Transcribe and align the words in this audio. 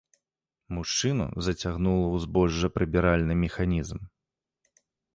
Мужчыну 0.77 1.27
зацягнула 1.49 2.03
ў 2.13 2.25
збожжапрыбіральны 2.25 3.33
механізм. 3.45 3.99